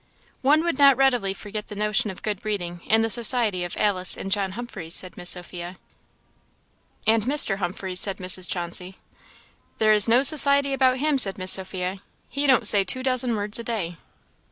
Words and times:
"One 0.41 0.63
would 0.63 0.79
not 0.79 0.97
readily 0.97 1.31
forget 1.31 1.67
the 1.67 1.75
notion 1.75 2.09
of 2.09 2.23
good 2.23 2.39
breeding 2.39 2.81
in 2.87 3.03
the 3.03 3.09
society 3.11 3.63
of 3.63 3.77
Alice 3.77 4.17
and 4.17 4.31
John 4.31 4.53
Humphreys," 4.53 4.95
said 4.95 5.15
Miss 5.15 5.29
Sophia. 5.29 5.77
"And 7.05 7.21
Mr. 7.25 7.57
Humphreys," 7.57 7.99
said 7.99 8.17
Mrs. 8.17 8.49
Chauncey. 8.49 8.97
"There 9.77 9.93
is 9.93 10.07
no 10.07 10.23
society 10.23 10.73
about 10.73 10.97
him," 10.97 11.19
said 11.19 11.37
Miss 11.37 11.51
Sophia; 11.51 12.01
"he 12.29 12.47
don't 12.47 12.67
say 12.67 12.83
two 12.83 13.03
dozen 13.03 13.35
words 13.35 13.59
a 13.59 13.63
day." 13.63 13.97